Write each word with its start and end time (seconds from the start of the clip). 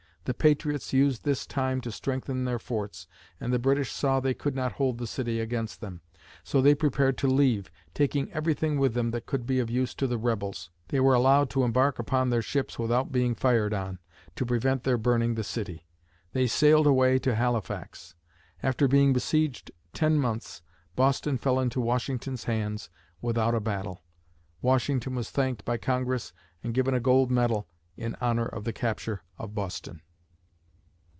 The 0.25 0.35
patriots 0.35 0.93
used 0.93 1.23
this 1.25 1.47
time 1.47 1.81
to 1.81 1.91
strengthen 1.91 2.45
their 2.45 2.59
forts, 2.59 3.07
and 3.39 3.51
the 3.51 3.57
British 3.57 3.91
saw 3.91 4.19
they 4.19 4.35
could 4.35 4.53
not 4.53 4.73
hold 4.73 4.99
the 4.99 5.07
city 5.07 5.39
against 5.39 5.81
them; 5.81 6.01
so 6.43 6.61
they 6.61 6.75
prepared 6.75 7.17
to 7.17 7.27
leave, 7.27 7.71
taking 7.95 8.31
everything 8.31 8.77
with 8.77 8.93
them 8.93 9.09
that 9.11 9.25
could 9.25 9.47
be 9.47 9.57
of 9.57 9.71
use 9.71 9.95
to 9.95 10.05
the 10.05 10.19
"rebels." 10.19 10.69
They 10.89 10.99
were 10.99 11.15
allowed 11.15 11.49
to 11.49 11.63
embark 11.63 11.97
upon 11.97 12.29
their 12.29 12.43
ships 12.43 12.77
without 12.77 13.11
being 13.11 13.33
fired 13.33 13.73
on, 13.73 13.97
to 14.35 14.45
prevent 14.45 14.83
their 14.83 14.99
burning 14.99 15.33
the 15.33 15.43
city. 15.43 15.87
They 16.33 16.45
sailed 16.45 16.85
away 16.85 17.17
to 17.17 17.33
Halifax. 17.33 18.13
After 18.61 18.87
being 18.87 19.13
besieged 19.13 19.71
ten 19.91 20.19
months, 20.19 20.61
Boston 20.95 21.39
fell 21.39 21.59
into 21.59 21.81
Washington's 21.81 22.43
hands 22.43 22.91
without 23.23 23.55
a 23.55 23.59
battle! 23.59 24.03
Washington 24.61 25.15
was 25.15 25.31
thanked 25.31 25.65
by 25.65 25.77
Congress 25.77 26.31
and 26.63 26.75
given 26.75 26.93
a 26.93 26.99
gold 26.99 27.31
medal 27.31 27.67
in 27.97 28.15
honor 28.21 28.45
of 28.45 28.65
the 28.65 28.71
capture 28.73 29.23
of 29.39 29.55
Boston. 29.55 29.99